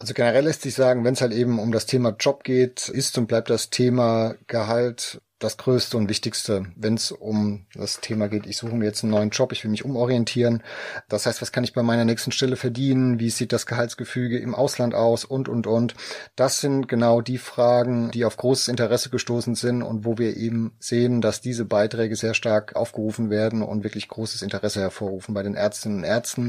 Also 0.00 0.14
generell 0.14 0.44
lässt 0.44 0.62
sich 0.62 0.74
sagen, 0.74 1.04
wenn 1.04 1.14
es 1.14 1.20
halt 1.20 1.32
eben 1.32 1.60
um 1.60 1.70
das 1.70 1.86
Thema 1.86 2.16
Job 2.18 2.42
geht, 2.42 2.88
ist 2.88 3.16
und 3.18 3.26
bleibt 3.26 3.50
das 3.50 3.70
Thema 3.70 4.34
Gehalt 4.46 5.20
das 5.40 5.56
Größte 5.56 5.96
und 5.96 6.10
Wichtigste, 6.10 6.66
wenn 6.76 6.94
es 6.94 7.12
um 7.12 7.64
das 7.74 8.00
Thema 8.00 8.28
geht, 8.28 8.46
ich 8.46 8.58
suche 8.58 8.76
mir 8.76 8.84
jetzt 8.84 9.02
einen 9.02 9.12
neuen 9.12 9.30
Job, 9.30 9.52
ich 9.52 9.64
will 9.64 9.70
mich 9.70 9.86
umorientieren. 9.86 10.62
Das 11.08 11.24
heißt, 11.24 11.40
was 11.40 11.50
kann 11.50 11.64
ich 11.64 11.72
bei 11.72 11.82
meiner 11.82 12.04
nächsten 12.04 12.30
Stelle 12.30 12.56
verdienen? 12.56 13.18
Wie 13.18 13.30
sieht 13.30 13.52
das 13.52 13.64
Gehaltsgefüge 13.64 14.38
im 14.38 14.54
Ausland 14.54 14.94
aus? 14.94 15.24
Und, 15.24 15.48
und, 15.48 15.66
und. 15.66 15.94
Das 16.36 16.60
sind 16.60 16.88
genau 16.88 17.22
die 17.22 17.38
Fragen, 17.38 18.10
die 18.10 18.26
auf 18.26 18.36
großes 18.36 18.68
Interesse 18.68 19.08
gestoßen 19.08 19.54
sind 19.54 19.82
und 19.82 20.04
wo 20.04 20.18
wir 20.18 20.36
eben 20.36 20.72
sehen, 20.78 21.22
dass 21.22 21.40
diese 21.40 21.64
Beiträge 21.64 22.16
sehr 22.16 22.34
stark 22.34 22.76
aufgerufen 22.76 23.30
werden 23.30 23.62
und 23.62 23.82
wirklich 23.82 24.08
großes 24.08 24.42
Interesse 24.42 24.80
hervorrufen 24.80 25.32
bei 25.32 25.42
den 25.42 25.54
Ärztinnen 25.54 25.98
und 25.98 26.04
Ärzten. 26.04 26.48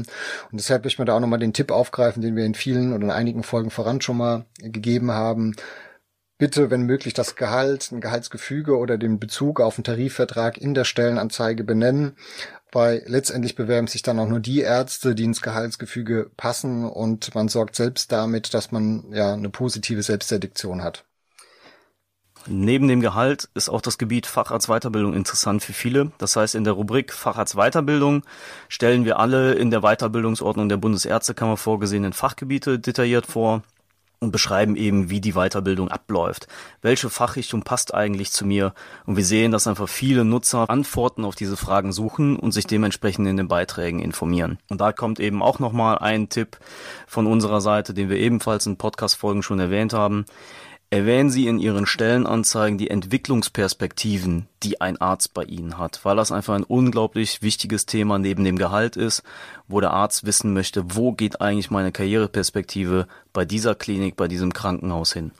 Und 0.50 0.60
deshalb 0.60 0.84
möchte 0.84 0.96
ich 0.96 0.98
mir 0.98 1.06
da 1.06 1.16
auch 1.16 1.20
nochmal 1.20 1.38
den 1.38 1.54
Tipp 1.54 1.70
aufgreifen, 1.70 2.20
den 2.20 2.36
wir 2.36 2.44
in 2.44 2.54
vielen 2.54 2.92
oder 2.92 3.04
in 3.04 3.10
einigen 3.10 3.42
Folgen 3.42 3.70
voran 3.70 4.02
schon 4.02 4.18
mal 4.18 4.44
gegeben 4.60 5.12
haben 5.12 5.56
bitte, 6.38 6.70
wenn 6.70 6.82
möglich, 6.82 7.14
das 7.14 7.36
Gehalt, 7.36 7.90
ein 7.92 8.00
Gehaltsgefüge 8.00 8.76
oder 8.76 8.98
den 8.98 9.18
Bezug 9.18 9.60
auf 9.60 9.76
einen 9.76 9.84
Tarifvertrag 9.84 10.58
in 10.58 10.74
der 10.74 10.84
Stellenanzeige 10.84 11.64
benennen, 11.64 12.16
weil 12.72 13.02
letztendlich 13.06 13.54
bewerben 13.54 13.86
sich 13.86 14.02
dann 14.02 14.18
auch 14.18 14.28
nur 14.28 14.40
die 14.40 14.60
Ärzte, 14.60 15.14
die 15.14 15.24
ins 15.24 15.42
Gehaltsgefüge 15.42 16.30
passen 16.36 16.84
und 16.84 17.34
man 17.34 17.48
sorgt 17.48 17.76
selbst 17.76 18.10
damit, 18.10 18.54
dass 18.54 18.72
man 18.72 19.12
ja 19.12 19.34
eine 19.34 19.50
positive 19.50 20.02
Selbstselektion 20.02 20.82
hat. 20.82 21.04
Neben 22.48 22.88
dem 22.88 23.00
Gehalt 23.00 23.48
ist 23.54 23.68
auch 23.68 23.80
das 23.80 23.98
Gebiet 23.98 24.26
Facharztweiterbildung 24.26 25.14
interessant 25.14 25.62
für 25.62 25.72
viele. 25.72 26.10
Das 26.18 26.34
heißt, 26.34 26.56
in 26.56 26.64
der 26.64 26.72
Rubrik 26.72 27.12
Facharztweiterbildung 27.12 28.24
stellen 28.68 29.04
wir 29.04 29.20
alle 29.20 29.52
in 29.52 29.70
der 29.70 29.82
Weiterbildungsordnung 29.82 30.68
der 30.68 30.76
Bundesärztekammer 30.76 31.56
vorgesehenen 31.56 32.12
Fachgebiete 32.12 32.80
detailliert 32.80 33.26
vor 33.26 33.62
und 34.22 34.30
beschreiben 34.30 34.76
eben, 34.76 35.10
wie 35.10 35.20
die 35.20 35.32
Weiterbildung 35.32 35.88
abläuft. 35.88 36.46
Welche 36.80 37.10
Fachrichtung 37.10 37.62
passt 37.62 37.92
eigentlich 37.92 38.30
zu 38.30 38.46
mir? 38.46 38.72
Und 39.04 39.16
wir 39.16 39.24
sehen, 39.24 39.50
dass 39.50 39.66
einfach 39.66 39.88
viele 39.88 40.24
Nutzer 40.24 40.70
Antworten 40.70 41.24
auf 41.24 41.34
diese 41.34 41.56
Fragen 41.56 41.92
suchen 41.92 42.36
und 42.36 42.52
sich 42.52 42.66
dementsprechend 42.66 43.26
in 43.26 43.36
den 43.36 43.48
Beiträgen 43.48 43.98
informieren. 43.98 44.58
Und 44.70 44.80
da 44.80 44.92
kommt 44.92 45.18
eben 45.18 45.42
auch 45.42 45.58
nochmal 45.58 45.98
ein 45.98 46.28
Tipp 46.28 46.58
von 47.08 47.26
unserer 47.26 47.60
Seite, 47.60 47.94
den 47.94 48.08
wir 48.08 48.16
ebenfalls 48.16 48.64
in 48.66 48.76
Podcast-Folgen 48.76 49.42
schon 49.42 49.58
erwähnt 49.58 49.92
haben. 49.92 50.24
Erwähnen 50.92 51.30
Sie 51.30 51.46
in 51.46 51.58
Ihren 51.58 51.86
Stellenanzeigen 51.86 52.76
die 52.76 52.90
Entwicklungsperspektiven, 52.90 54.46
die 54.62 54.82
ein 54.82 55.00
Arzt 55.00 55.32
bei 55.32 55.42
Ihnen 55.42 55.78
hat, 55.78 56.04
weil 56.04 56.16
das 56.16 56.30
einfach 56.30 56.52
ein 56.52 56.64
unglaublich 56.64 57.40
wichtiges 57.40 57.86
Thema 57.86 58.18
neben 58.18 58.44
dem 58.44 58.58
Gehalt 58.58 58.98
ist, 58.98 59.22
wo 59.66 59.80
der 59.80 59.92
Arzt 59.92 60.26
wissen 60.26 60.52
möchte, 60.52 60.94
wo 60.94 61.12
geht 61.12 61.40
eigentlich 61.40 61.70
meine 61.70 61.92
Karriereperspektive 61.92 63.06
bei 63.32 63.46
dieser 63.46 63.74
Klinik, 63.74 64.16
bei 64.16 64.28
diesem 64.28 64.52
Krankenhaus 64.52 65.14
hin. 65.14 65.30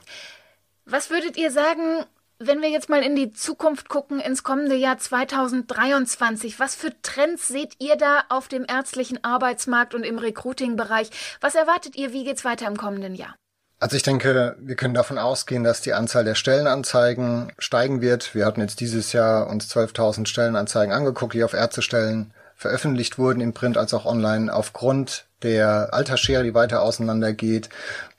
Was 0.85 1.11
würdet 1.11 1.37
ihr 1.37 1.51
sagen, 1.51 2.03
wenn 2.39 2.63
wir 2.63 2.71
jetzt 2.71 2.89
mal 2.89 3.03
in 3.03 3.15
die 3.15 3.31
Zukunft 3.31 3.89
gucken, 3.89 4.19
ins 4.19 4.41
kommende 4.41 4.75
Jahr 4.75 4.97
2023, 4.97 6.59
was 6.59 6.73
für 6.73 6.99
Trends 7.03 7.47
seht 7.47 7.75
ihr 7.77 7.95
da 7.95 8.23
auf 8.29 8.47
dem 8.47 8.65
ärztlichen 8.67 9.23
Arbeitsmarkt 9.23 9.93
und 9.93 10.03
im 10.03 10.17
Recruiting-Bereich? 10.17 11.11
Was 11.41 11.53
erwartet 11.53 11.95
ihr, 11.95 12.11
wie 12.11 12.23
geht's 12.23 12.43
weiter 12.43 12.65
im 12.65 12.75
kommenden 12.75 13.13
Jahr? 13.13 13.35
Also 13.83 13.97
ich 13.97 14.03
denke, 14.03 14.55
wir 14.61 14.77
können 14.77 14.93
davon 14.93 15.17
ausgehen, 15.17 15.65
dass 15.65 15.81
die 15.81 15.91
Anzahl 15.91 16.23
der 16.23 16.35
Stellenanzeigen 16.35 17.51
steigen 17.59 17.99
wird. 17.99 18.33
Wir 18.33 18.45
hatten 18.45 18.61
jetzt 18.61 18.79
dieses 18.79 19.11
Jahr 19.11 19.47
uns 19.47 19.69
12.000 19.75 20.25
Stellenanzeigen 20.25 20.93
angeguckt, 20.93 21.33
die 21.33 21.43
auf 21.43 21.51
Ärztestellen 21.51 22.31
veröffentlicht 22.55 23.17
wurden, 23.17 23.41
im 23.41 23.51
Print 23.51 23.77
als 23.77 23.93
auch 23.93 24.05
online, 24.05 24.53
aufgrund 24.53 25.25
der 25.41 25.89
Altersschere, 25.93 26.43
die 26.43 26.53
weiter 26.53 26.81
auseinandergeht, 26.81 27.67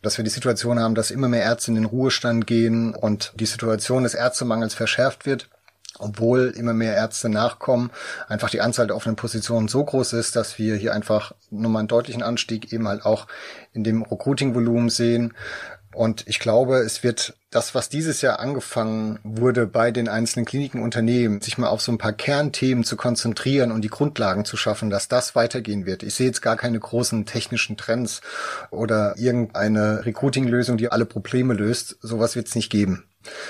dass 0.03 0.19
wir 0.19 0.25
die 0.25 0.31
Situation 0.31 0.79
haben, 0.79 0.95
dass 0.95 1.11
immer 1.11 1.29
mehr 1.29 1.45
Ärzte 1.45 1.71
in 1.71 1.77
den 1.77 1.87
Ruhestand 1.87 2.47
gehen 2.47 2.93
und 2.95 3.33
die 3.37 3.47
Situation 3.47 4.03
des 4.03 4.13
Ärztemangels 4.13 4.75
verschärft 4.75 5.25
wird 5.25 5.49
obwohl 5.99 6.53
immer 6.57 6.73
mehr 6.73 6.95
Ärzte 6.95 7.29
nachkommen, 7.29 7.91
einfach 8.29 8.51
die 8.51 8.61
Anzahl 8.61 8.87
der 8.87 8.97
offenen 8.97 9.17
Positionen 9.17 9.69
so 9.69 9.85
groß 9.85 10.15
ist, 10.15 10.37
dass 10.37 10.59
wir 10.59 10.77
hier 10.77 10.93
einfach 10.93 11.33
nochmal 11.51 11.81
einen 11.81 11.89
deutlichen 11.89 12.23
Anstieg 12.23 12.73
eben 12.73 12.89
halt 12.89 13.05
auch 13.05 13.27
in 13.73 13.85
dem 13.85 14.03
Recruiting-Volumen 14.03 14.91
sehen. 14.91 15.35
Und 15.95 16.27
ich 16.27 16.41
glaube, 16.41 16.79
es 16.79 17.05
wird 17.05 17.35
das, 17.51 17.77
was 17.77 17.89
dieses 17.89 18.21
Jahr 18.21 18.41
angefangen 18.41 19.21
wurde 19.23 19.69
bei 19.69 19.93
den 19.93 20.09
einzelnen 20.09 20.45
Klinikenunternehmen, 20.45 21.41
sich 21.41 21.57
mal 21.57 21.69
auf 21.69 21.83
so 21.83 21.93
ein 21.93 21.99
paar 21.99 22.13
Kernthemen 22.13 22.83
zu 22.83 22.97
konzentrieren 22.97 23.71
und 23.71 23.83
die 23.83 23.89
Grundlagen 23.89 24.45
zu 24.45 24.57
schaffen, 24.57 24.91
dass 24.91 25.07
das 25.07 25.37
weitergehen 25.37 25.87
wird. 25.87 26.03
Ich 26.03 26.17
sehe 26.17 26.27
jetzt 26.27 26.43
gar 26.43 26.57
keine 26.57 26.81
großen 26.81 27.27
technischen 27.27 27.77
Trends 27.77 28.23
oder 28.71 29.15
irgendeine 29.17 30.05
Recruiting-Lösung, 30.05 30.79
die 30.79 30.91
alle 30.91 31.07
Probleme 31.07 31.55
löst. 31.55 31.97
Sowas 32.01 32.35
wird 32.35 32.49
es 32.49 32.57
nicht 32.57 32.71
geben 32.71 33.05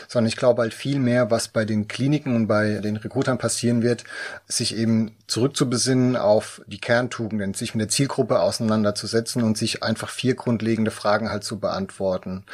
sondern 0.09 0.29
ich 0.29 0.37
glaube 0.37 0.63
halt 0.63 0.75
viel 0.75 0.99
mehr, 0.99 1.31
was 1.31 1.49
bei 1.49 1.65
den 1.65 1.89
Kliniken 1.89 2.35
und 2.37 2.47
bei 2.47 2.81
den 2.81 2.97
Rekrutern 2.97 3.39
passieren 3.39 3.83
wird, 3.83 4.05
sich 4.47 4.77
eben 4.77 5.17
zurückzubesinnen 5.27 6.17
auf 6.17 6.63
die 6.67 6.81
Kerntugenden, 6.81 7.55
sich 7.55 7.75
mit 7.75 7.81
der 7.81 7.89
Zielgruppe 7.89 8.41
auseinanderzusetzen 8.41 9.43
und 9.43 9.59
sich 9.59 9.83
einfach 9.83 10.09
vier 10.09 10.35
grundlegende 10.35 10.91
Fragen 10.91 11.31
halt 11.31 11.45
zu 11.45 11.59
beantworten. 11.59 12.45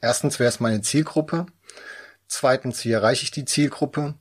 Erstens, 0.00 0.38
wer 0.38 0.48
ist 0.48 0.60
meine 0.60 0.82
Zielgruppe? 0.82 1.46
Zweitens, 2.26 2.84
wie 2.84 2.92
erreiche 2.92 3.24
ich 3.24 3.30
die 3.30 3.44
Zielgruppe? 3.44 4.14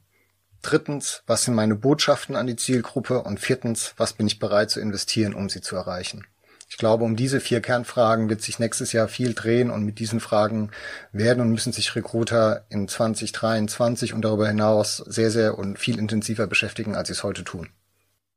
Drittens, 0.61 1.23
was 1.27 1.43
sind 1.43 1.55
meine 1.55 1.75
Botschaften 1.75 2.35
an 2.35 2.47
die 2.47 2.55
Zielgruppe? 2.55 3.21
Und 3.21 3.39
viertens, 3.39 3.93
was 3.97 4.13
bin 4.13 4.27
ich 4.27 4.39
bereit 4.39 4.69
zu 4.69 4.79
investieren, 4.79 5.33
um 5.33 5.49
sie 5.49 5.61
zu 5.61 5.75
erreichen? 5.75 6.25
Ich 6.73 6.77
glaube, 6.77 7.03
um 7.03 7.15
diese 7.15 7.39
vier 7.39 7.61
Kernfragen 7.61 8.29
wird 8.29 8.41
sich 8.41 8.57
nächstes 8.57 8.93
Jahr 8.93 9.07
viel 9.07 9.35
drehen 9.35 9.69
und 9.69 9.83
mit 9.83 9.99
diesen 9.99 10.19
Fragen 10.19 10.71
werden 11.11 11.39
und 11.39 11.51
müssen 11.51 11.71
sich 11.71 11.95
Recruiter 11.95 12.65
in 12.69 12.87
2023 12.87 14.11
und 14.11 14.23
darüber 14.23 14.47
hinaus 14.47 14.97
sehr, 14.97 15.29
sehr 15.29 15.59
und 15.59 15.77
viel 15.77 15.99
intensiver 15.99 16.47
beschäftigen, 16.47 16.95
als 16.95 17.09
sie 17.09 17.13
es 17.13 17.23
heute 17.23 17.43
tun. 17.43 17.69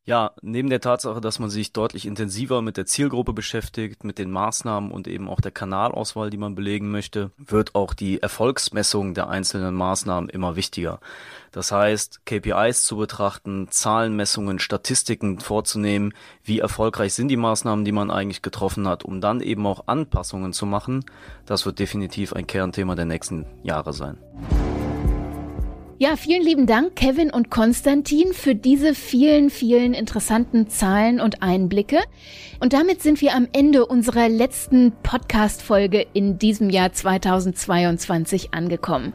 Ja, 0.07 0.31
neben 0.41 0.69
der 0.69 0.79
Tatsache, 0.79 1.19
dass 1.19 1.37
man 1.37 1.49
sich 1.49 1.73
deutlich 1.73 2.05
intensiver 2.05 2.61
mit 2.61 2.77
der 2.77 2.85
Zielgruppe 2.85 3.33
beschäftigt, 3.33 4.05
mit 4.05 4.17
den 4.17 4.31
Maßnahmen 4.31 4.89
und 4.89 5.05
eben 5.05 5.27
auch 5.27 5.41
der 5.41 5.51
Kanalauswahl, 5.51 6.29
die 6.29 6.37
man 6.37 6.55
belegen 6.55 6.89
möchte, 6.89 7.31
wird 7.35 7.75
auch 7.75 7.93
die 7.93 8.21
Erfolgsmessung 8.21 9.15
der 9.15 9.27
einzelnen 9.27 9.75
Maßnahmen 9.75 10.29
immer 10.29 10.55
wichtiger. 10.55 11.01
Das 11.51 11.73
heißt, 11.73 12.25
KPIs 12.25 12.85
zu 12.85 12.95
betrachten, 12.95 13.67
Zahlenmessungen, 13.69 14.59
Statistiken 14.59 15.41
vorzunehmen, 15.41 16.13
wie 16.41 16.59
erfolgreich 16.59 17.13
sind 17.13 17.27
die 17.27 17.35
Maßnahmen, 17.35 17.83
die 17.83 17.91
man 17.91 18.09
eigentlich 18.09 18.41
getroffen 18.41 18.87
hat, 18.87 19.03
um 19.03 19.19
dann 19.19 19.41
eben 19.41 19.67
auch 19.67 19.87
Anpassungen 19.87 20.53
zu 20.53 20.65
machen, 20.65 21.03
das 21.45 21.65
wird 21.65 21.79
definitiv 21.79 22.31
ein 22.31 22.47
Kernthema 22.47 22.95
der 22.95 23.03
nächsten 23.03 23.45
Jahre 23.61 23.91
sein. 23.91 24.17
Ja, 25.99 26.15
vielen 26.15 26.43
lieben 26.43 26.67
Dank, 26.67 26.95
Kevin 26.95 27.31
und 27.31 27.49
Konstantin, 27.49 28.31
für 28.31 28.53
diese 28.53 28.93
vielen, 28.93 29.49
vielen 29.49 29.95
interessanten 29.95 30.69
Zahlen 30.69 31.19
und 31.19 31.41
Einblicke. 31.41 31.97
Und 32.59 32.73
damit 32.73 33.01
sind 33.01 33.19
wir 33.19 33.33
am 33.33 33.47
Ende 33.51 33.83
unserer 33.83 34.29
letzten 34.29 34.91
Podcast-Folge 35.01 36.05
in 36.13 36.37
diesem 36.37 36.69
Jahr 36.69 36.93
2022 36.93 38.53
angekommen. 38.53 39.13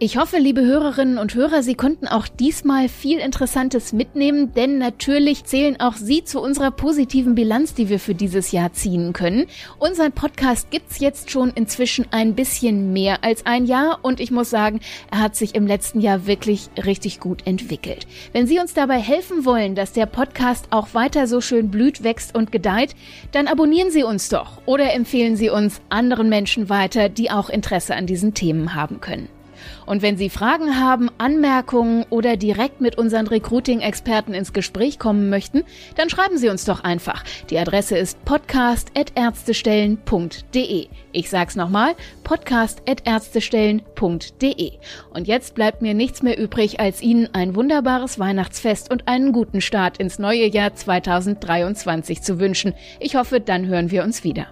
Ich 0.00 0.16
hoffe, 0.16 0.38
liebe 0.38 0.60
Hörerinnen 0.60 1.18
und 1.18 1.36
Hörer, 1.36 1.62
Sie 1.62 1.76
konnten 1.76 2.08
auch 2.08 2.26
diesmal 2.26 2.88
viel 2.88 3.20
Interessantes 3.20 3.92
mitnehmen, 3.92 4.52
denn 4.52 4.76
natürlich 4.76 5.44
zählen 5.44 5.78
auch 5.78 5.94
Sie 5.94 6.24
zu 6.24 6.40
unserer 6.40 6.72
positiven 6.72 7.36
Bilanz, 7.36 7.74
die 7.74 7.88
wir 7.88 8.00
für 8.00 8.14
dieses 8.16 8.50
Jahr 8.50 8.72
ziehen 8.72 9.12
können. 9.12 9.46
Unseren 9.78 10.10
Podcast 10.10 10.72
gibt's 10.72 10.98
jetzt 10.98 11.30
schon 11.30 11.52
inzwischen 11.54 12.06
ein 12.10 12.34
bisschen 12.34 12.92
mehr 12.92 13.22
als 13.22 13.46
ein 13.46 13.66
Jahr 13.66 14.00
und 14.02 14.18
ich 14.18 14.32
muss 14.32 14.50
sagen, 14.50 14.80
er 15.12 15.20
hat 15.20 15.36
sich 15.36 15.54
im 15.54 15.64
letzten 15.64 16.00
Jahr 16.00 16.26
wirklich 16.26 16.70
richtig 16.84 17.20
gut 17.20 17.46
entwickelt. 17.46 18.08
Wenn 18.32 18.48
Sie 18.48 18.58
uns 18.58 18.74
dabei 18.74 18.98
helfen 18.98 19.44
wollen, 19.44 19.76
dass 19.76 19.92
der 19.92 20.06
Podcast 20.06 20.66
auch 20.70 20.88
weiter 20.94 21.28
so 21.28 21.40
schön 21.40 21.70
blüht, 21.70 22.02
wächst 22.02 22.34
und 22.34 22.50
gedeiht, 22.50 22.96
dann 23.30 23.46
abonnieren 23.46 23.92
Sie 23.92 24.02
uns 24.02 24.28
doch 24.28 24.60
oder 24.66 24.92
empfehlen 24.92 25.36
Sie 25.36 25.50
uns 25.50 25.80
anderen 25.88 26.28
Menschen 26.28 26.68
weiter, 26.68 27.08
die 27.08 27.30
auch 27.30 27.48
Interesse 27.48 27.94
an 27.94 28.06
diesen 28.06 28.34
Themen 28.34 28.74
haben 28.74 29.00
können. 29.00 29.28
Und 29.86 30.02
wenn 30.02 30.16
Sie 30.16 30.30
Fragen 30.30 30.80
haben, 30.80 31.10
Anmerkungen 31.18 32.04
oder 32.10 32.36
direkt 32.36 32.80
mit 32.80 32.98
unseren 32.98 33.26
Recruiting-Experten 33.26 34.34
ins 34.34 34.52
Gespräch 34.52 34.98
kommen 34.98 35.30
möchten, 35.30 35.62
dann 35.96 36.10
schreiben 36.10 36.38
Sie 36.38 36.48
uns 36.48 36.64
doch 36.64 36.82
einfach. 36.84 37.24
Die 37.50 37.58
Adresse 37.58 37.96
ist 37.96 38.24
podcast.ärztestellen.de. 38.24 40.88
Ich 41.12 41.30
sag's 41.30 41.54
nochmal, 41.56 41.94
podcast.ärztestellen.de. 42.24 44.72
Und 45.12 45.28
jetzt 45.28 45.54
bleibt 45.54 45.82
mir 45.82 45.92
nichts 45.94 46.22
mehr 46.22 46.38
übrig, 46.38 46.80
als 46.80 47.02
Ihnen 47.02 47.28
ein 47.32 47.54
wunderbares 47.54 48.18
Weihnachtsfest 48.18 48.90
und 48.90 49.06
einen 49.08 49.32
guten 49.32 49.60
Start 49.60 49.98
ins 49.98 50.18
neue 50.18 50.46
Jahr 50.46 50.74
2023 50.74 52.22
zu 52.22 52.40
wünschen. 52.40 52.72
Ich 53.00 53.16
hoffe, 53.16 53.40
dann 53.40 53.66
hören 53.66 53.90
wir 53.90 54.02
uns 54.02 54.24
wieder. 54.24 54.46